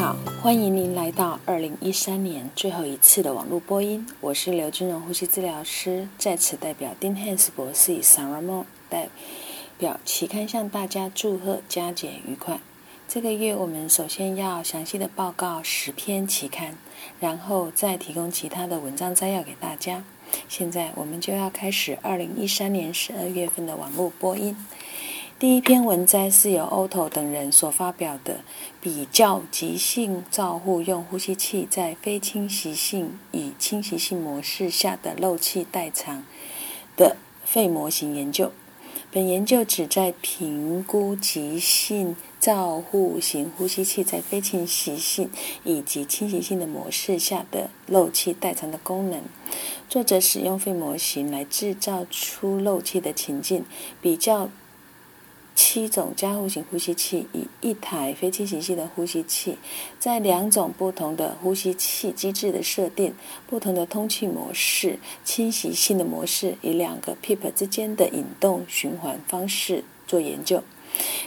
[0.00, 4.06] 好，欢迎您来到二零一三年最后一次的网络播音。
[4.22, 9.10] 我是刘金荣呼吸治疗师，在此代表丁汉斯博士与 Sarah Mo 代
[9.76, 12.60] 表期刊向大家祝贺佳节愉快。
[13.06, 16.78] 这个月我们首先要详细的报告十篇期刊，
[17.20, 20.02] 然后再提供其他的文章摘要给大家。
[20.48, 24.56] 现在我们就要开始二零一三年十二月份的网络播音。
[25.40, 28.40] 第一篇文摘是由 Otto 等人所发表的，
[28.78, 36.24] 比较急性照护用呼吸器在非侵袭性与侵袭性模式下的漏气代偿
[36.94, 38.52] 的肺模型研究。
[39.10, 45.30] 本研究旨在评估急性照护型呼吸器在非侵袭性
[45.64, 49.22] 以及侵袭性的模式下的漏气代偿的功能。
[49.88, 53.64] 作者使用肺模型来制造出漏气的情境，
[54.02, 54.50] 比较。
[55.62, 59.58] 七种加护型呼吸器与一台非侵袭性的呼吸器，
[59.98, 63.14] 在两种不同的呼吸器机制的设定、
[63.46, 70.62] 不同的通气模式、侵袭性的模式与两个 PEEP 之间的引动循环方式做研究。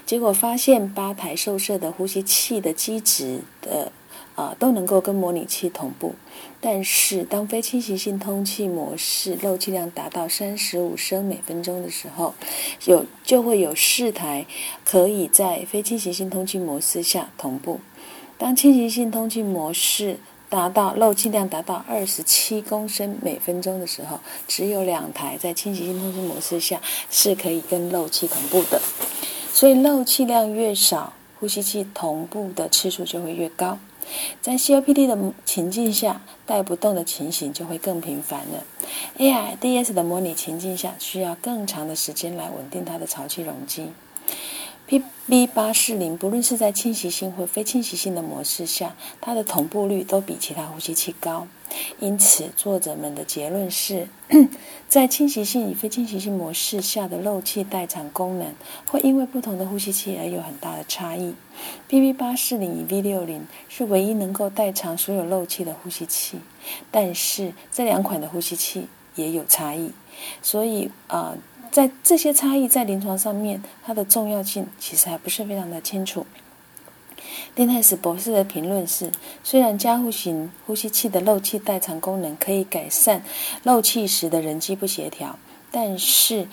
[0.03, 3.91] 结果发现，八台受试的呼吸器的机制的。
[4.35, 6.15] 啊，都能够跟模拟器同步，
[6.59, 12.33] 但是当非侵袭性通气模式漏气量达到三十五升每分钟的时候，
[12.85, 14.45] 有就会有四台
[14.83, 17.79] 可以在非侵袭性通气模式下同步。
[18.37, 20.17] 当侵袭性通气模式
[20.49, 28.81] 达到漏气量达到二十七公升每分钟的时候，只有两台在侵袭性通气模式下是可以跟漏气同步的。
[29.51, 33.77] 所以漏气量越少，呼吸器同步的次数就会越高。
[34.41, 38.63] 在 COPD 的情境下，带不动的情形就会更频繁了。
[39.17, 43.87] AIDS 的模拟情境下，需要更长的时间来稳定它的潮气容积。
[45.01, 51.47] PB 八四零，不论是在侵袭性或非侵袭性的模式下，它的同步率都比其他呼吸器高。
[51.99, 54.07] 因此，作者们的结论是，
[54.87, 58.53] 在侵袭性与非侵袭性模式下的漏气代偿功能，
[58.85, 61.33] 会因为不同的呼吸器而有很大的差异。
[61.89, 66.37] PB 八四零与 V 六零是唯一能够代偿所有漏气的呼吸器，
[66.91, 69.91] 但是这两款的呼吸器也有差异。
[70.41, 71.35] 所以啊。
[71.73, 76.23] 在这些差异在临床上面，它的重要性其实还不是非常的清楚。
[77.55, 79.11] 丁泰斯博士的评论是：
[79.43, 83.23] 虽然加护型呼吸器的漏气代偿功能可以改善
[83.63, 85.39] 漏气时的人机不协调，
[85.71, 86.47] 但是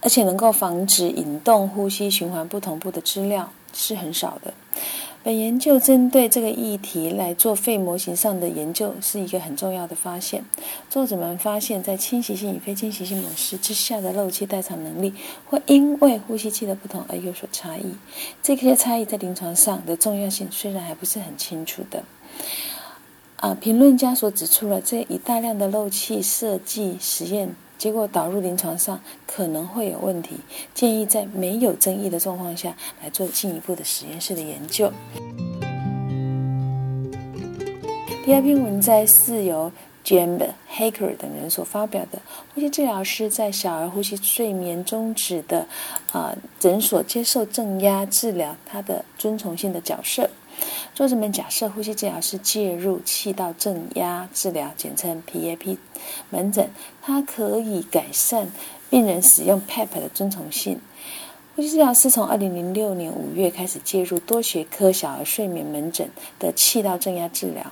[0.00, 4.54] 而且能够防止引动呼吸循环不同步的资料是很少的。
[5.26, 10.44] 本研究针对这个议题来做肺模型上的研究，是一个很重要的发现。
[10.88, 15.12] 作者们发现，在侵袭性与非侵袭性模式之下的漏气代偿能力，
[15.46, 17.96] 会因为呼吸器的不同而有所差异。
[18.40, 22.04] 这些差异在临床上的重要性虽然还不是很清楚的。
[23.38, 27.56] 啊，评论家所指出了这一大量的漏气设计实验。
[27.78, 30.36] 结果导入临床上可能会有问题，
[30.74, 34.90] 建议在没有争议的状况下来做进一步的实验室的研究。
[38.24, 39.70] 第二篇文摘是由
[40.04, 42.20] James Hacker 等人所发表的，
[42.54, 45.66] 呼吸治疗师在小儿呼吸睡眠终止的
[46.12, 50.28] 啊诊所接受正压治疗，他的遵从性的角色。
[50.94, 55.76] 作者们假设呼吸治疗师介入气道正压治疗，简称 PAP
[56.30, 56.70] 门诊，
[57.02, 58.48] 它可以改善
[58.88, 60.80] 病人使用 PAP 的遵从性。
[61.54, 66.08] 呼吸治疗师从2006年5月开始介入多学科小儿睡眠门诊
[66.38, 67.64] 的气道正压治疗。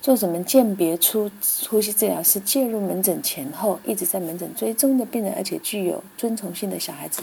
[0.00, 1.30] 作者们鉴别出
[1.68, 7.22] 呼吸治疗师介入门诊前后一直在门诊追踪的病人，而且具有遵从性的小孩子，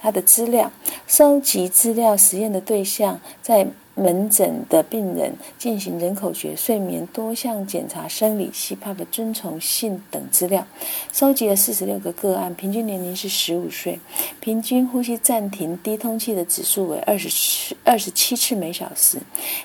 [0.00, 0.70] 他的资料
[1.06, 3.68] 收集资料实验的对象在。
[4.00, 10.66] 门诊的病人进行人口学、睡眠多项检查、生理、细胞的遵从性等资料，
[11.12, 14.00] 收集了四十六个个案，平均年龄是十五岁，
[14.40, 19.18] 平均呼吸暂停低通气的指数为二十次、二十七次每小时。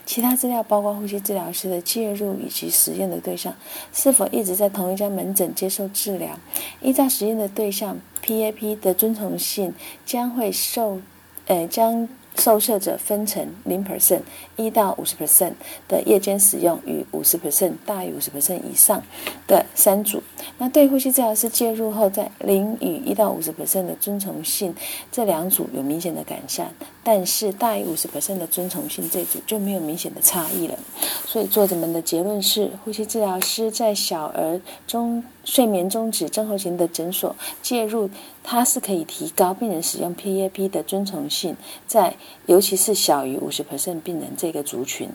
[0.05, 3.55] 其他资料包括呼吸治疗师的介入以及实验的对象
[3.93, 6.37] 是否一直在同一家门诊接受治疗。
[6.81, 9.73] 依照实验的对象 PAP 的遵从性
[10.05, 10.99] 将会受，
[11.47, 12.09] 呃将。
[12.37, 14.21] 受摄者分成零 percent
[14.55, 15.53] 一到五十 percent
[15.87, 19.01] 的夜间使用与五十 percent 大于五十 percent 以上
[19.47, 20.21] 的三组。
[20.57, 24.73] 那对呼吸治疗师介入后，在零与一到五十 percent 的遵从性
[25.11, 26.71] 这两组有明显的改善，
[27.03, 30.77] 但是大于五十 percent 的遵从性这组就没有明显的差异了。
[31.25, 38.09] 所以作者们的结论是，呼吸治疗师在小儿中睡眠终止症候群的诊所介入，
[38.43, 41.55] 它是可以提高病人使用 PAP 的遵从性，
[41.87, 45.07] 在尤其是小于五十 percent 病人这个族群。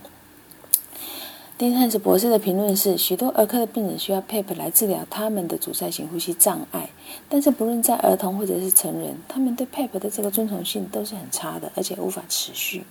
[1.61, 6.89] 丁汉斯博士的评论是：许多儿科的病人需要 PEP 来治疗他们的阻塞型呼吸障碍，
[7.29, 12.83] 但是不论在儿童或者是成人，他们对 PEP 的这个遵从性都是很差的，而且无法持续。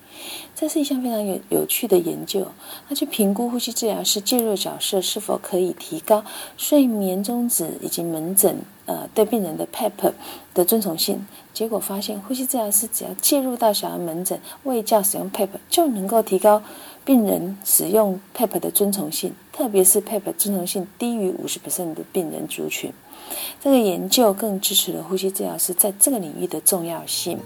[0.54, 2.46] 这是一项非常有有趣的研究，
[2.88, 6.24] 他去评估呼吸治疗师介入角色是否可以提高
[6.56, 8.56] 睡眠中止以及门诊
[8.86, 10.14] 呃对病人的 PEP
[10.54, 11.26] 的遵从性。
[11.56, 16.62] 结果发现，呼吸治疗师只要介入到小儿门诊未教使用 PEP，就能够提高。
[17.10, 22.94] 病人使用 PEP 的遵从性，特别是 PEP 遵从性低于五十的病人族群，
[23.60, 27.40] 这个研究更支持了呼吸治疗师在这个领域的重要性。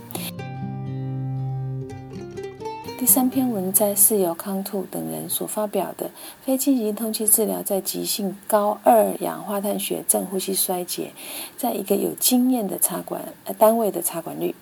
[2.99, 6.11] 第三篇文摘是由康兔等人所发表的
[6.43, 11.13] 非进行通气治疗在急性高二氧化碳血症呼吸衰竭，
[11.55, 13.23] 在一个有经验的插管
[13.57, 14.53] 单位的插管率。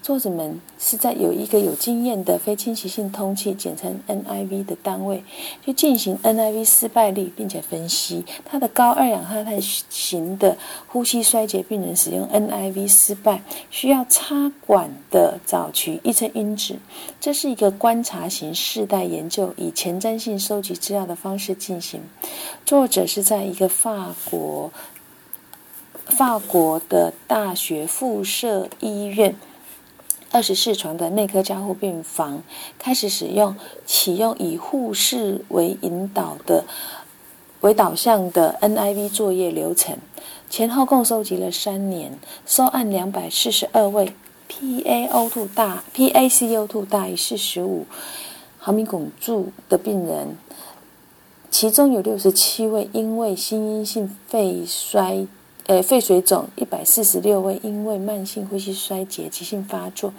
[0.00, 5.22] 作者们是在有一个有经验的非侵袭性通气（简称 NIV） 的单位
[5.64, 10.56] 去进行 NIV 失败率，并且分析他的高二氧化碳型的
[10.86, 16.76] 呼吸衰竭病人使用 NIV 失败需要插管的早期预测因子。
[17.20, 22.00] 这是一个观察型世代研究，以前瞻性收集资料的方式进行。
[22.64, 24.72] 作者是在一个法国
[26.06, 29.34] 法国的大学附设医院。
[30.30, 32.42] 二十四床的内科加护病房
[32.78, 36.64] 开始使用启用以护士为引导的
[37.60, 39.96] 为导向的 NIV 作业流程，
[40.50, 44.12] 前后共收集了三年，收案两百四十二位
[44.48, 47.86] PaO2 大 PaCO2 大于四十五
[48.58, 50.36] 毫米汞柱的病人，
[51.50, 55.26] 其中有六十七位因为心因性肺衰。
[55.68, 60.14] 呃，肺水肿一百四十六位，因为慢性呼吸衰竭急性发作，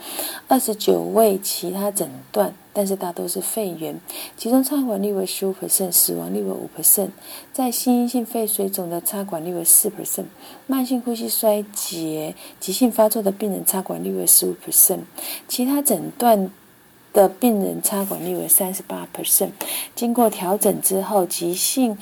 [0.47, 3.99] 二十九位其他诊断，但是大多是肺炎，
[4.37, 7.09] 其中插管率为十五 percent，死亡率为五 percent。
[7.51, 10.25] 在心因性肺水肿的插管率为四 percent，
[10.67, 14.99] 慢性呼吸衰竭急性发作的病人插管率为十五 percent，
[15.47, 16.51] 其他诊断
[17.11, 19.49] 的病人插管率为三十八 percent。
[19.95, 21.97] 经过调整之后，急性。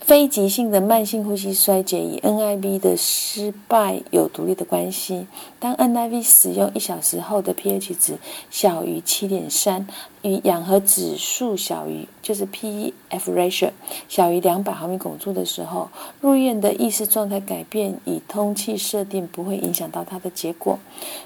[0.00, 5.26] 非急性的慢性呼吸衰竭与 NIV 的失败有独立的关系。
[5.60, 8.18] 当 NIV 使用一小时后的 pH 值
[8.50, 9.86] 小于七点三，
[10.22, 12.92] 与氧合指数小于就是 PEF
[13.26, 13.70] ratio
[14.08, 15.88] 小于两百毫米汞柱的时候，
[16.20, 20.78] 入院的意识状态改变与通气设定不会影响到它的结果。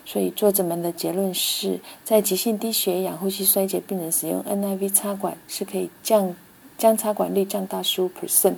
[0.05, 6.35] 所以作者们的结论是在急性低血氧呼吸衰竭病人使用 NIV 插管是可以降。
[6.77, 8.55] 将插管率降到十五 percent，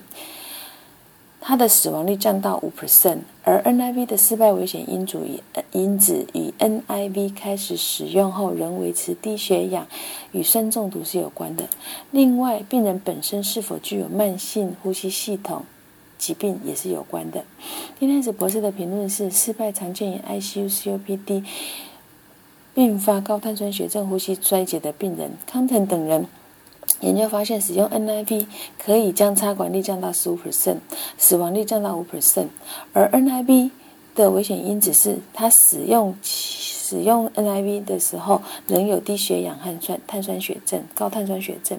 [1.41, 5.41] 它的死亡率降到五 percent，而 NIV 的失败危险因子与
[5.71, 9.87] 因子与 NIV 开始使用后仍维持低血氧
[10.33, 11.65] 与酸中毒是有关的。
[12.11, 15.65] 另外，病人本身是否具有慢性呼吸系统
[16.19, 17.45] 疾病也是有关的。
[17.99, 21.45] 丁天子博士的评论是：失败常见于 ICU COPD
[22.75, 25.33] 并发高碳酸血症呼吸衰竭的病人。
[25.47, 26.27] 康腾等人。
[27.01, 28.47] 研究发现，使用 NIV
[28.79, 30.79] 可以将插管率降到十五 percent，
[31.19, 32.47] 死亡率降到五 percent。
[32.93, 33.71] 而 NIV
[34.15, 41.79] 的危险因子是，它使用使用 NIV 的时候，仍有低血氧和酸碳酸血症、高碳酸血症。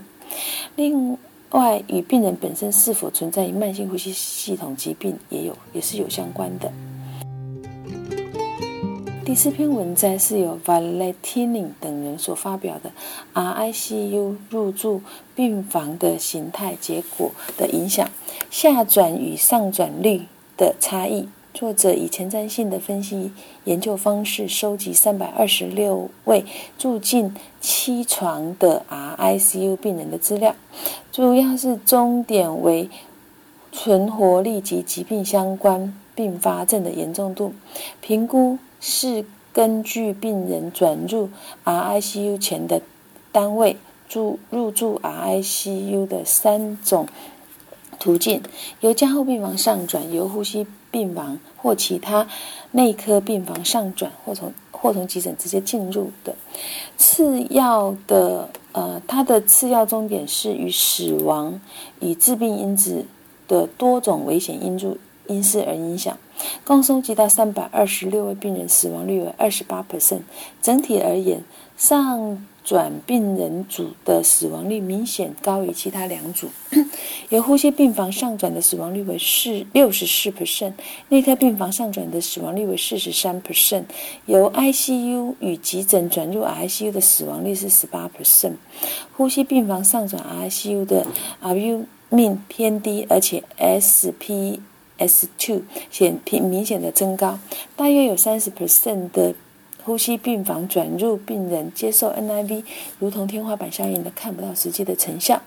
[0.76, 1.18] 另
[1.52, 6.72] 外，与病人本身是否存在慢性呼吸系统疾病也有也是有相关的。
[9.28, 12.94] 第四篇文摘是由 Valentini 等人所发表的
[13.34, 15.02] RICU 入住
[15.36, 18.10] 病房的形态结果的影响
[18.50, 20.22] 下转与上转率
[20.56, 21.28] 的差异。
[21.54, 23.34] 作者以前瞻性的分析
[23.66, 26.46] 研究方式，收集三百二十六位
[26.78, 30.56] 住进七床的 RICU 病人的资料，
[31.12, 32.90] 主要是终点为
[33.74, 37.52] 存活率及疾病相关并发症的严重度
[38.00, 38.58] 评估。
[38.80, 41.30] 是根据病人转入
[41.66, 42.82] RICU 前的
[43.32, 47.08] 单位住入住 RICU 的三种
[48.00, 48.42] 途径：
[48.82, 52.28] 由加护病房上转，由呼吸病房或其他
[52.72, 56.36] 内科病房上转，或从或从急诊直接进入的。
[56.96, 61.60] 次要的呃，它的次要终点是与死亡
[62.00, 63.04] 与致病因子
[63.48, 64.96] 的多种危险因素
[65.28, 66.18] 因素而影响。
[66.64, 70.22] 共收集到三百二十六位病人，死亡率为二十八 percent。
[70.62, 71.44] 整体而言，
[71.76, 76.50] 上转病人组的死亡率明显高于其他两组。
[77.30, 80.74] 由呼吸病房上转的死亡率为四六十四 percent，
[81.10, 83.84] 内科病房上转的死亡率为四十三 percent，
[84.28, 88.54] 由 ICU 与急诊转入 ICU 的死亡率是十八 percent。
[89.16, 91.08] 呼吸病房上转 ICU 的
[91.42, 94.60] RU 命偏低，而且 SP。
[94.98, 95.62] S two
[95.92, 97.39] 显明明显的增高，
[97.75, 99.34] 大约有三十 percent 的
[99.84, 102.63] 呼吸病房转入病人接受 NIV，
[103.00, 105.42] 如同天花板效应的看不到实际的成效。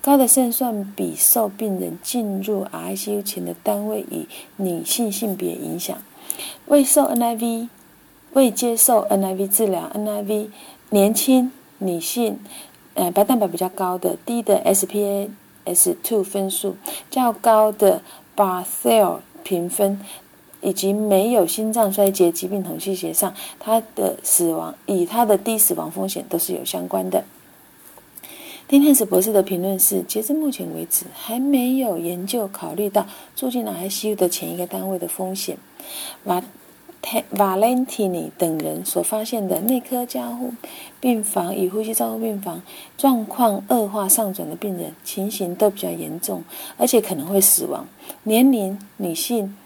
[0.00, 4.26] 高的胜算比受病人进入 ICU 前的单位与
[4.56, 5.96] 女性性别影响。
[6.66, 7.68] 未受 NIV、
[8.32, 10.48] 未接受 NIV 治疗，NIV
[10.90, 12.38] 年轻女性，
[12.94, 15.28] 呃，白蛋白比较高的，低的 SPA
[15.64, 16.76] S two 分数
[17.10, 18.02] 较高的。
[18.36, 20.00] 把 cell 评分
[20.60, 27.24] 以及没有心脏衰竭疾病统计学上，他的死亡与他的低死亡风险都是有相关的。
[28.68, 35.56] 丁汉斯博士的评论是：截至目前为止，还没有研究考虑到住进 ICU 的前一个单位的风险。
[37.30, 40.52] 瓦伦提尼等人所发现的内科加护
[40.98, 42.60] 病房与呼吸照护病房
[42.98, 46.42] 状况恶化上转的病人，情形都比较严重，
[46.76, 47.86] 而且可能会死亡。
[48.24, 49.56] 年龄、女性、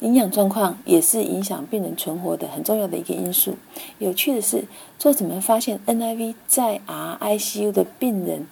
[0.00, 3.56] 营养状况也是影响病人存活的很重要的一个因素。
[3.98, 4.64] 有趣的是，
[4.98, 8.46] 作者们发现 NIV 在 RICU 的病人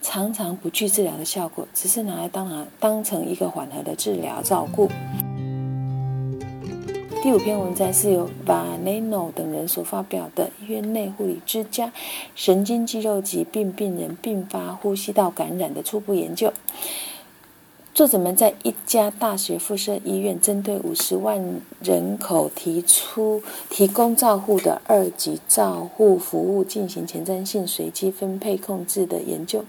[0.00, 4.88] 常常不具治疗的效果，只是拿来当啊当成一个缓和的治疗照顾。
[7.24, 11.90] 第五篇文章是由 Vaneno 等人所发表的《院内护理之家：
[12.34, 16.48] 神经肌肉疾病病人并发呼吸道感染的初步研究》。
[17.94, 29.64] 作者们在一家大学附设医院，针对五十万人口提出提供照护的二级照护服务进行前瞻性随机分配控制的研究。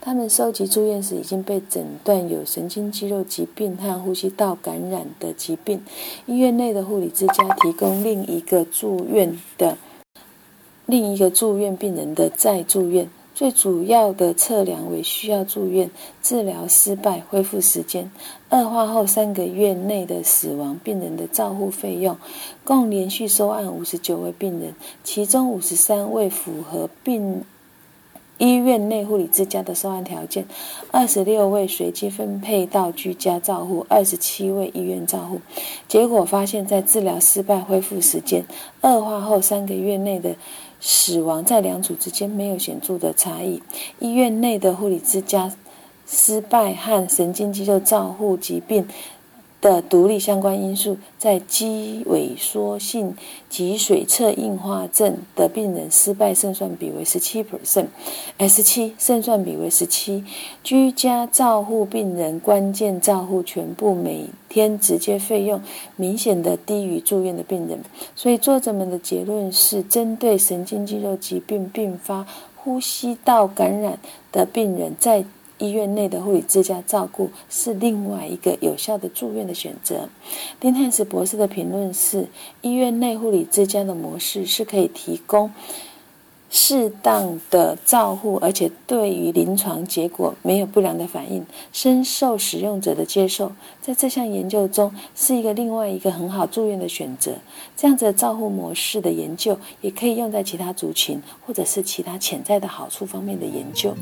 [0.00, 5.82] 他们收集住院时已经被诊断有神经肌肉疾病和呼吸道感染的疾病。
[6.26, 9.76] 医院内的护理之家提供另一个住院的
[10.86, 13.10] 另一个住院病人的再住院。
[13.34, 15.90] 最主要的测量为需要住院、
[16.22, 18.08] 治疗失败、恢复时间、
[18.50, 22.16] 恶化后三个月内的死亡病人的照护费用。
[22.62, 24.72] 共连续收案五十九位病人，
[25.02, 27.42] 其中五十三位符合病
[28.38, 30.46] 医院内护理之家的收案条件，
[30.92, 35.40] 二十六位随机分配到居家照护，二十七位医院照护。
[35.88, 38.44] 结果发现，在治疗失败、恢复时间、
[38.82, 40.36] 恶化后三个月内的。
[40.86, 43.62] 死亡在两组之间没有显著的差异。
[44.00, 45.50] 医院内的护理之家
[46.06, 48.86] 失败和神经肌肉照护疾病
[49.64, 53.16] 的独立相关因素，在肌萎缩性
[53.48, 60.22] 脊髓侧硬化症的病人失败胜算比为十七 percent，S 七胜算比为十七。
[60.62, 65.58] 居家照护病人关键照护全部每天直接费用
[65.96, 67.78] 明显的低于住院的病人，
[68.14, 73.98] 所以作者们的结论是：针对神经肌肉疾病并发呼吸道感染
[74.30, 75.24] 的病人，在
[75.64, 80.08] 医院内的护理之家照顾是另外一个有效的住院的选择。
[80.60, 82.28] 丁汉斯博士的评论是：
[82.60, 85.50] 医院内护理之家的模式是可以提供。
[86.56, 93.50] 适当的照护，而且对于临床结果没有不良的反应，深受使用者的接受，
[93.82, 97.32] 在这项研究中是一个另外一个很好住院的选择。
[97.76, 103.92] 这样子的照护模式的研究，也可以用在其他族群或者是其他潜在的好处方面的研究。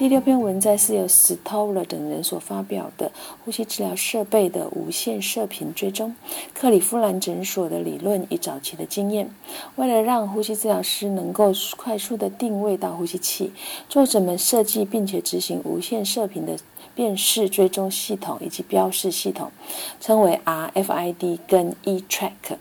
[0.00, 3.12] 第六篇文章是由 Stoller 等人所发表的
[3.44, 6.16] 呼吸治疗设备的无线射频追踪，
[6.54, 9.30] 克里夫兰诊所的理论与早期的经验。
[9.76, 13.52] 为了让呼吸治疗师能够快速的定位到呼吸器，
[13.90, 16.56] 作者们设计并且执行无线射频的
[16.94, 19.52] 辨识追踪系统以及标示系统，
[20.00, 22.56] 称为 RFID 跟 eTrack。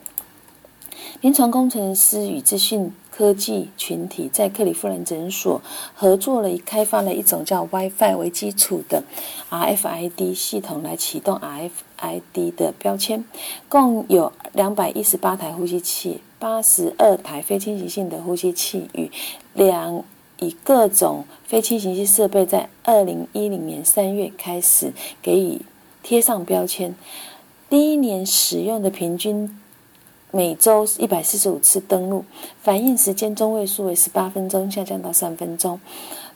[1.22, 2.92] 临床工程师与资讯。
[3.20, 5.62] 科技群体在克利夫兰诊所
[5.94, 9.04] 合作了，开发了一种叫 WiFi 为基础的
[9.50, 13.26] RFID 系统来启动 RFID 的标签。
[13.68, 19.12] 共有两百一十八台呼吸器、八十二台非侵袭性的呼吸器与
[19.54, 20.02] 两
[20.40, 25.62] 以各种非侵袭性设备，在二零一零年三月开始给予
[26.02, 26.96] 贴上标签。
[27.70, 29.59] 第一年使用的平均。
[30.32, 32.24] 每周一百四十五次登录，
[32.62, 35.80] 反应时间中位数为十八分钟，下降到三分钟。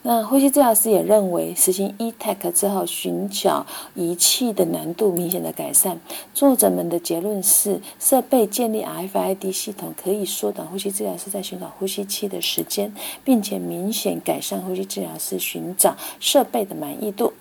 [0.01, 5.97] 那呼吸治疗师也认为，实行 E-TAC 之后，寻找仪器的难度明显的改善。
[6.33, 17.31] 作者们的结论是，设备建立 RFID 系统可以缩短呼吸治疗师在寻找呼吸器的时间，并且明显改善呼吸治疗师寻找设备的满意度。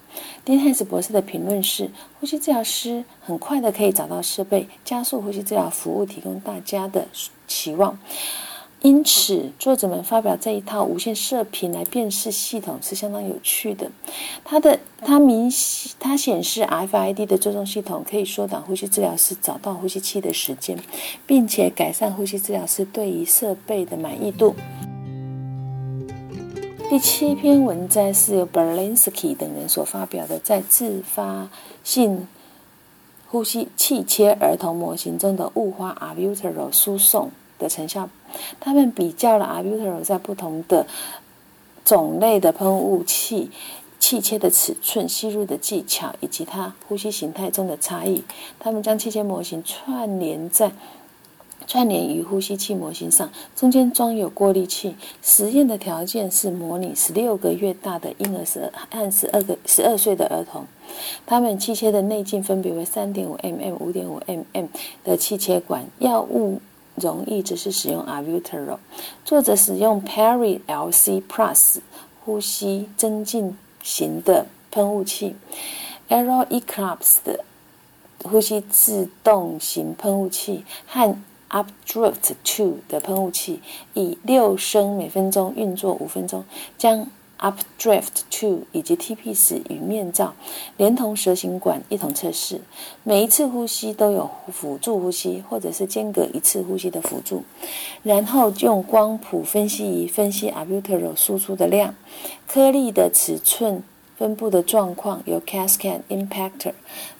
[0.44, 7.06] 丁汉斯博士的评论是：呼吸治疗师很快的可以找到设备，加速呼吸治疗服务提供大家的
[7.46, 7.96] 期望。
[8.80, 13.88] 因此，作者们发表这一套无线射频来辨识系统是相当有趣的。
[14.42, 15.49] 它的它明
[16.00, 20.76] 它显示 FID 的追踪系统可以缩短呼吸治疗师找到呼吸器的时间，
[21.25, 24.56] 并且改善呼吸治疗师对于设备的满意度。
[26.92, 31.49] 第七篇文章是由 Berlinsky 等人所发表的，在自发
[31.82, 32.28] 性
[33.28, 38.11] 呼吸气切儿童模型中的雾化 Albuterol 输送的成效。
[38.61, 40.87] 他们比较了 Albuterol 在不同的
[41.82, 43.50] 种类的喷雾器
[43.99, 48.22] 气切的尺寸、吸入的技巧以及它呼吸形态中的差异。
[48.58, 50.70] 他们将气切模型串联在。
[51.66, 54.97] 串联于呼吸器模型上，中间装有过滤器。
[55.23, 60.64] 实验的条件是模拟十六个月大的婴儿十和十二个十二岁的儿童，
[61.25, 64.69] 他们气切的内径分别为三点五 mm、五点五 mm
[65.04, 65.85] 的气切管。
[65.99, 66.61] 药物
[66.97, 68.78] 容易只是使用 Albuterol。
[69.25, 71.78] 作者使用 Perry LC Plus
[72.25, 75.35] 呼吸增进型的喷雾器
[76.09, 77.45] ，Aero Eclipse 的
[78.23, 81.16] 呼吸自动型喷雾器和。
[81.52, 83.61] Updraft Two 的喷雾器
[83.94, 86.44] 以六升每分钟运作五分钟，
[86.76, 87.06] 将
[87.38, 90.35] Updraft Two 以及 TPS 与面罩
[90.76, 92.61] 连同蛇形管一同测试。
[93.02, 97.42] 每一次呼吸都有辅助呼吸，或者是间隔一次呼吸的辅助。
[98.02, 101.94] 然后用光谱分析仪分析 Abutero 输出的量、
[102.47, 103.82] 颗粒的尺寸、
[104.16, 106.73] 分布的状况，由 Cascade Impactor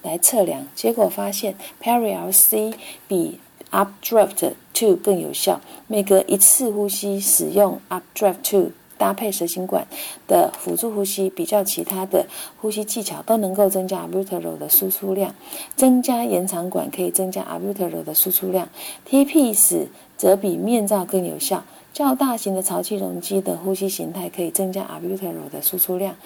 [0.03, 0.67] 来测量。
[0.77, 2.73] 结果发现 Peri L C
[3.09, 3.41] 比
[3.73, 5.61] Updraft Two 更有效。
[5.89, 9.85] 每隔一次呼吸使用 Updraft Two 搭配蛇形管
[10.29, 12.27] 的辅助呼吸，比较其他的
[12.61, 15.35] 呼吸技巧，都能够增加 Albuterol 的输出量。
[15.75, 18.69] 增加延长管可以增加 Albuterol 的输出量。
[19.11, 19.87] TPS
[20.17, 21.65] 则比面罩更有效。
[21.93, 26.17] 较大型的潮气容积的呼吸形态可以增加 Albuterol 的输出量。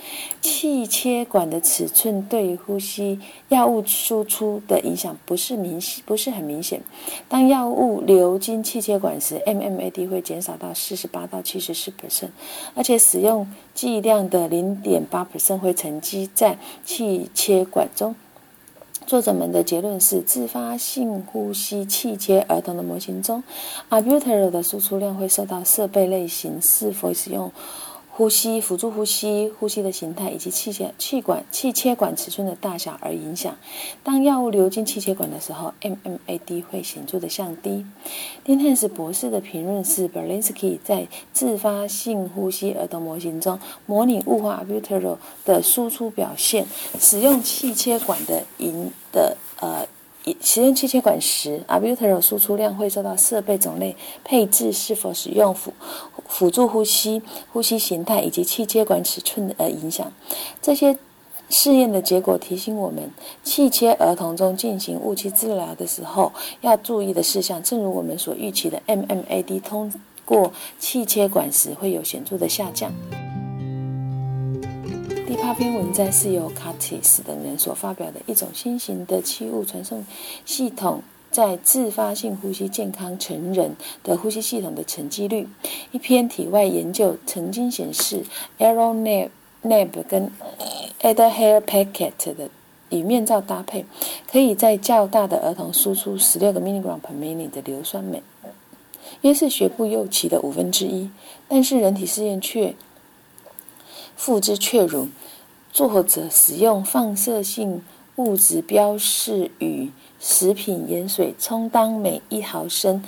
[0.41, 6.81] 气切管的尺寸对于呼吸药物输出的影响不是明显，不是很明显。
[7.29, 12.29] 当药物流经气切管时，MMAD 会减少到四十八到七十四 percent，
[12.75, 18.15] 而且使用剂量的零点八 percent 会沉积在气切管中。
[19.07, 23.45] 作者们的结论是：自发性呼吸气切儿童的模型中
[23.89, 27.53] a b u t e r 的输出量会受到设备类型是否使用。
[28.17, 33.55] 呼吸辅助呼吸、呼吸的形态以及气切气管气切管尺寸的大小而影响。
[34.03, 37.85] 当药物流进气切管的时候，MMAD 会显著的降低。
[38.43, 46.67] 丁汉斯博士的评论是：Berlinsky 在自发性呼吸儿童模型中模拟雾化 utero 的输出表现，
[46.99, 49.87] 使用气切管的引的呃。
[50.41, 55.73] 使用气切管时，Albuterol 输出量会受到设备种类、配置是否使用辅
[56.27, 60.13] 辅助呼吸、呼吸形态以及气切管尺寸的影响。
[60.61, 60.99] 这些
[61.49, 63.09] 试验的结果提醒我们，
[63.45, 67.63] 气切儿童中进行雾气治疗的时候要注意的事项。
[67.63, 69.93] 正如我们所预期的，MMAD 通
[70.25, 72.93] 过气切管时会有显著的下降。
[75.27, 80.07] 第八篇文章是由 Curtis 等人所发表的一种新型的气雾传送
[80.45, 85.49] 系统在自发性呼吸健康成人的呼吸系统的沉积率。
[85.91, 88.25] 一篇体外研究曾经显示
[88.59, 90.31] a r o n a b Nab 跟
[91.01, 92.49] Adhair Packet 的
[92.91, 93.85] 与面罩搭配，
[94.31, 98.23] 可以在较大的儿童输出十六个 milligram per minute 的硫酸镁，
[99.23, 101.11] 约是学部幼期的五分之一。
[101.49, 102.73] 但是人体试验却
[104.17, 105.09] 复之却如，
[105.73, 107.83] 作者使用放射性
[108.17, 113.05] 物质标示与食品盐水充当每一毫升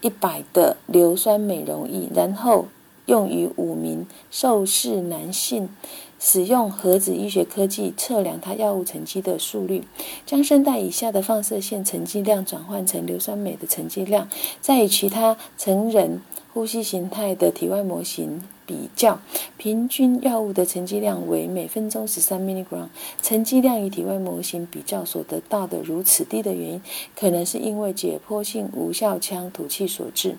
[0.00, 2.68] 一百的硫酸镁溶液，然后
[3.06, 5.68] 用于五名受试男性，
[6.20, 9.82] 使用核子医学科技测量他药物沉积的速率，
[10.24, 14.28] 将声带以下的放射线沉积量转换成硫酸镁的沉积量，
[14.60, 16.22] 再与其他成人
[16.54, 18.40] 呼吸形态的体外模型。
[18.70, 19.18] 比较，
[19.58, 22.86] 平均药物的沉积量为每分钟十三 milligram。
[23.20, 26.82] 沉积量与体外模型比较所得到的如此低的原因，
[27.16, 30.36] 可能是因为解剖性无效腔吐气所致。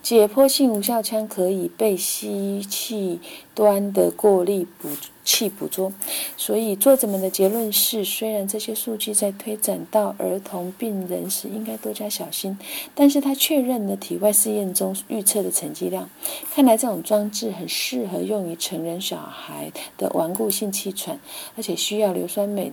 [0.00, 3.18] 解剖性无效腔可以被吸气
[3.52, 4.88] 端的过滤补
[5.24, 5.92] 气捕捉，
[6.36, 12.58] 所以作者们的结论是：虽然这些数据在推展到儿童病人时应该多加小心，
[12.94, 16.10] 但是他确认了体外试验中预测的成绩量。
[16.52, 21.20] 看来这种装置很适合用于成人小孩的顽固性气喘，
[21.56, 22.72] 而且需要硫酸镁，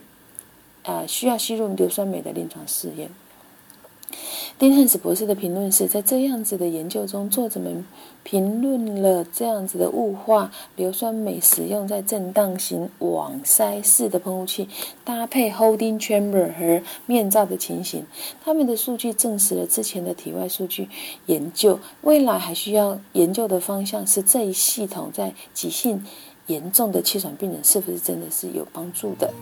[0.83, 3.09] 啊，需要吸入硫酸镁的临床试验。
[4.59, 7.85] 丁汉斯博士的评论是在这样子的研究中，作者们
[8.23, 14.67] 评论了这样子的雾化硫酸镁使用在震荡型网塞式的喷雾器
[15.05, 18.05] 搭配 holding chamber 和面罩的情形。
[18.43, 20.89] 他们的数据证实了之前的体外数据
[21.27, 21.79] 研究。
[22.01, 26.03] 未来还需要研究的方向是这一系统在急性
[26.47, 29.33] 严重的气喘病人是不是真的是有帮助的。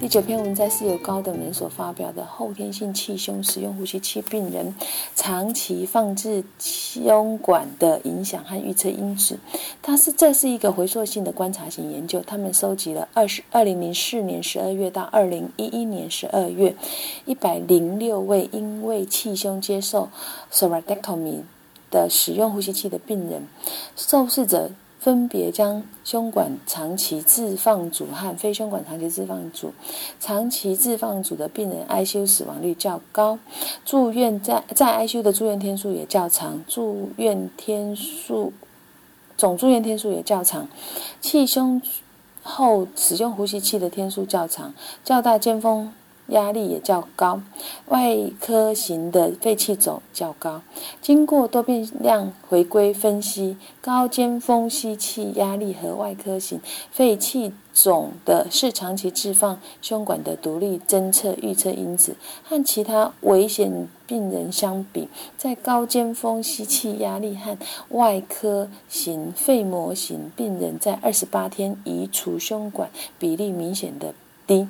[0.00, 4.74] 第九篇文摘是由高等人所发表的后天性气胸使用呼吸器病人
[5.14, 9.38] 长期放置胸管的影响和预测因子。
[9.80, 16.74] 它是这是一个回溯性的观察型研究，他们收集了二十二零零四年十二月到二零一一年十二月
[17.24, 20.10] 一百零六位因为气胸接受
[20.52, 21.40] thoracotomy
[21.90, 23.46] 的使用呼吸器的病人
[23.96, 24.70] 受试者。
[25.04, 29.74] 分别将胸管长期置放组和非胸管长期置放组，
[30.18, 33.38] 长期置放组的病人 ICU 死亡率较高，
[33.84, 38.54] 住院在在 ICU 的住院天数也较长，住院天数
[39.36, 40.66] 总住院天数也较长，
[41.20, 41.82] 气胸
[42.42, 44.72] 后使用呼吸器的天数较长，
[45.04, 45.92] 较大尖峰。
[46.28, 47.42] 压力也较高，
[47.88, 50.62] 外科型的肺气肿较高。
[51.00, 56.60] 经过多变量回归分析，高尖峰吸气压力和外科型
[56.90, 67.56] 肺气肿的是长期置放胸管的独立侦测预测因子，和其他危险病人相比，在高尖峰吸气压力和
[67.90, 74.14] 外科型肺模型病人在二十八天移除胸管比例明显的
[74.46, 74.66] 低。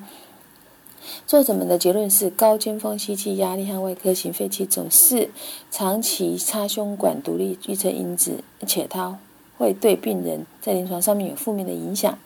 [1.27, 5.31] 作者们的结论是：高尖峰吸气压力和外科型肺气肿是
[5.71, 9.19] 长期插胸管独立预测因子，且它
[9.57, 12.19] 会对病人在临床上面有负面的影响。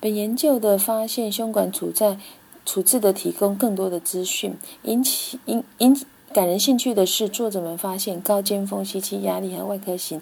[0.00, 2.18] 本研究的发现，胸管处在
[2.64, 4.56] 处置的提供更多的资讯。
[4.82, 5.96] 引起引引
[6.32, 10.20] 感人兴趣的是，作者们发现高尖峰吸气压力和外科型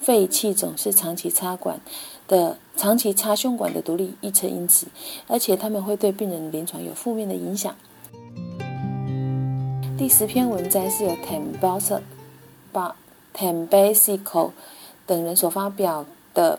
[0.00, 1.80] 肺气肿是长期插管。
[2.26, 4.86] 的长期插胸管的独立预测因子，
[5.28, 7.74] 而且他们会对病人临床有负面的影响。
[9.96, 12.00] 第十篇文摘是由 Tambasa、
[13.34, 14.50] Tambasico
[15.06, 16.58] 等人所发表的。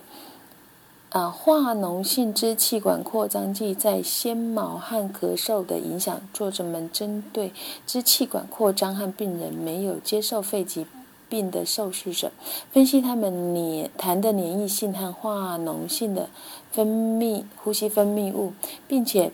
[1.09, 6.19] 啊，化脓性支气管扩张剂在纤毛和咳嗽的影响。
[6.33, 7.53] 作者们针对
[7.87, 10.85] 支气管扩张和病人没有接受肺疾。
[11.29, 12.31] 病的受试者
[12.71, 16.29] 分析他们黏痰的黏液性和化脓性的
[16.71, 18.53] 分泌呼吸分泌物，
[18.87, 19.31] 并且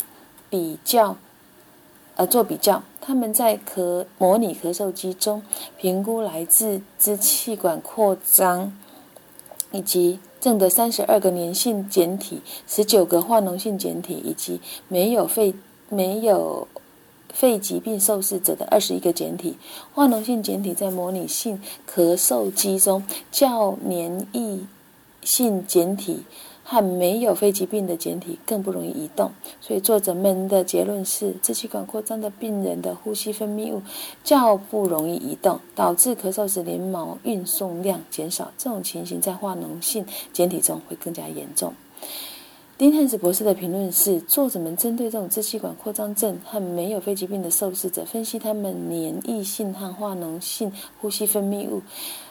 [0.49, 1.17] 比较
[2.15, 2.83] 呃做比较。
[2.99, 5.41] 他们在咳模拟咳嗽机中
[5.77, 8.77] 评估来自支气管扩张
[9.71, 15.55] 以及正的三十二个粘性简体、十九个化脓性简体以及没有肺
[15.89, 16.67] 没有。
[17.33, 19.57] 肺疾病受试者的二十一个简体
[19.93, 24.59] 化脓性简体在模拟性咳嗽机中较粘液
[25.23, 26.23] 性简体
[26.63, 33.81] 和没有肺疾病的简体更不容易移动，所以作者们的结论是：支气管扩张的病人的呼吸分泌物
[34.23, 38.51] 较不容易移动，导致咳嗽时黏毛运送量减少。
[38.57, 41.73] 这种情形在化脓性简体中会更加严重。
[42.81, 51.83] 丁汉斯博士的评论是：作者们针对这种支气管扩张症和没有肺疾病的受试者，分析他们黏液性和化脓性呼吸分泌物，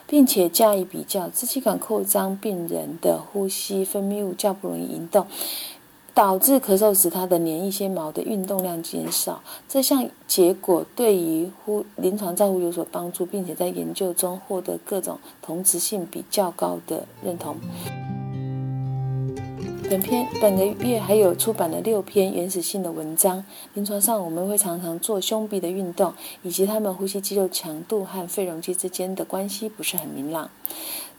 [0.09, 1.29] 并且加以比较。
[1.29, 5.25] 支气管扩张病人的呼吸分泌物较不容易移动，
[6.15, 9.41] 导致咳嗽时他的黏液纤毛的运动量减少。
[9.69, 17.55] 这项结果对于呼临床照护有所帮助，并且在研究中获得各种同质性比较高的认同。
[19.89, 23.45] 本篇本个月还有出版了六篇原始性的文章。
[23.75, 26.13] 临床上我们会常常做胸壁的运动，
[26.43, 30.51] 以及他们呼吸肌肉强度和肺容积之间的关系不是很明朗。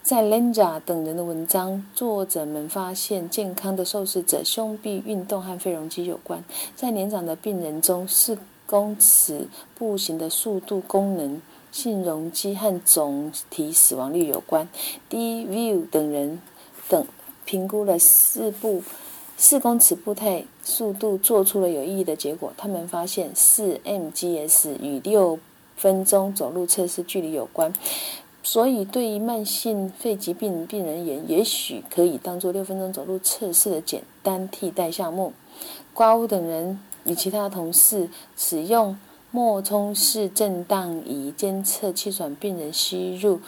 [0.03, 6.43] 在 Lenza 等人的文章，作者们发现健康的受试者胸壁运动和肺容积有关。
[6.75, 9.47] 在年长的病人中，四公尺
[9.77, 14.67] 步行的速度功能性容积和总体死亡率有关。
[15.09, 15.45] D.
[15.45, 16.41] View 等人
[16.87, 17.05] 等
[17.51, 18.81] 评估了四步
[19.35, 22.53] 四公尺步态速度，做出了有意义的结果。
[22.55, 25.37] 他们发现四 mgs 与六
[25.75, 27.73] 分钟走路测试距离有关。
[28.41, 35.33] 所以，对于慢性肺疾病病人也也许可以当做六分钟走路测试的简单替代项目。
[35.93, 38.97] 瓜乌等人与其他同事使用
[39.31, 43.41] 脉冲式震荡仪监测气喘病人吸入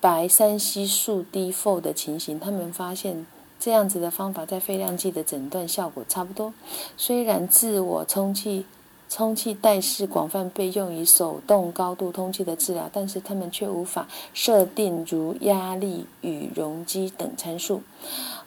[0.00, 3.24] 白三烯素 D4 的情形，他们发现
[3.64, 6.52] 这样子的方法在肺量计的诊断效果差不多。
[6.96, 8.66] 虽然自我充气。
[9.14, 17.82] 充气袋式广泛被用于手动高度通气的治疗，但是他们却无法设定如压力与容积等参数。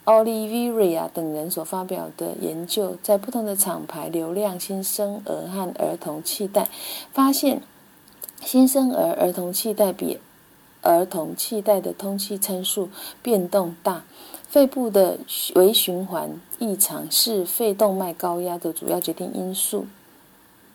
[0.05, 6.67] Oliveira 等人所发表的研究，在不同的厂牌流量新生儿和儿童气袋
[7.13, 7.61] 发现，
[8.41, 10.17] 新生儿儿童气袋比
[10.81, 12.89] 儿童气袋的通气参数
[13.21, 14.03] 变动大。
[14.55, 15.19] 肺部的
[15.55, 19.85] 微循环异常是肺动脉高压的主要决定因素。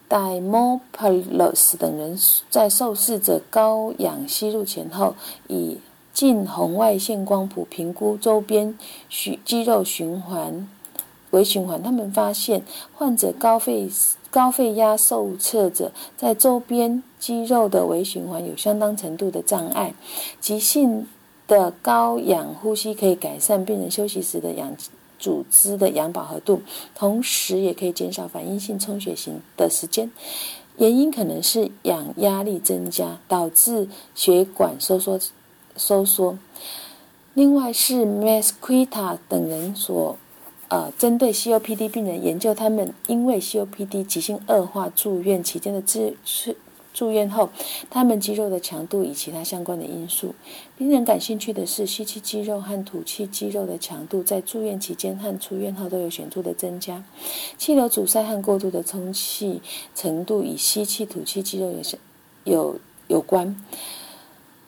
[0.07, 2.14] 戴莫帕勒斯等人
[2.51, 5.14] 在受试者高氧吸入前后，
[5.49, 5.79] 以
[6.12, 8.77] 近红外线光谱评估周边
[9.09, 10.69] 肌肉循环
[11.31, 11.83] 微循环。
[11.83, 12.62] 他们发现，
[12.95, 13.88] 患者高肺
[14.29, 19.95] 高肺压受测者在周边肌肉的微循环有相当程度的障碍。
[20.38, 21.09] 急性
[21.50, 24.74] 的高氧呼吸可以改善病人休息时的氧。
[25.22, 26.62] 组织的氧饱和度，
[26.94, 30.10] 同时也可以减少反应性充血型的时间。
[30.78, 35.20] 原因可能是氧压力增加导致血管收缩
[35.76, 36.38] 收缩。
[37.34, 40.16] 另外是 Masquita 等人所
[40.68, 46.16] 呃针对 COPD 病人研究，他们因为 COPD 急性恶化住院期间的治
[46.92, 47.50] 住院后，
[47.88, 50.35] 他们肌肉的强度与其他相关的因素。
[50.79, 57.05] 令人感兴趣的是，吸气肌肉和吐气肌肉的强度在住院期间和出院后都有显著的增加。
[57.57, 59.62] 气流阻塞和过度的充气
[59.94, 61.81] 程度与吸气、吐气肌肉有
[62.44, 63.57] 有有关。